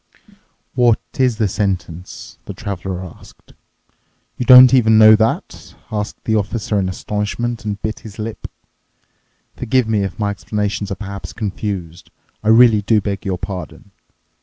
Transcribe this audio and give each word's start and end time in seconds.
"What 0.73 0.99
is 1.19 1.37
the 1.37 1.47
sentence?" 1.47 2.39
the 2.45 2.55
Traveler 2.55 3.05
asked. 3.05 3.53
"You 4.35 4.47
don't 4.47 4.73
even 4.73 4.97
know 4.97 5.15
that?" 5.15 5.75
asked 5.91 6.23
the 6.23 6.35
Officer 6.35 6.79
in 6.79 6.89
astonishment 6.89 7.65
and 7.65 7.79
bit 7.83 7.99
his 7.99 8.17
lip. 8.17 8.47
"Forgive 9.55 9.87
me 9.87 10.01
if 10.01 10.17
my 10.17 10.31
explanations 10.31 10.89
are 10.91 10.95
perhaps 10.95 11.33
confused. 11.33 12.09
I 12.43 12.47
really 12.47 12.81
do 12.81 12.99
beg 12.99 13.27
your 13.27 13.37
pardon. 13.37 13.91